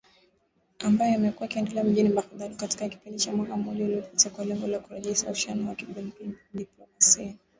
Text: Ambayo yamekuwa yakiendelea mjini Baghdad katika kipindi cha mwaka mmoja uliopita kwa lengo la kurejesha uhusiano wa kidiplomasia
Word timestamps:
Ambayo 0.79 1.11
yamekuwa 1.11 1.43
yakiendelea 1.45 1.83
mjini 1.83 2.09
Baghdad 2.09 2.55
katika 2.55 2.89
kipindi 2.89 3.19
cha 3.19 3.31
mwaka 3.31 3.57
mmoja 3.57 3.83
uliopita 3.85 4.29
kwa 4.29 4.45
lengo 4.45 4.67
la 4.67 4.79
kurejesha 4.79 5.25
uhusiano 5.27 5.69
wa 5.69 5.75
kidiplomasia 5.75 7.35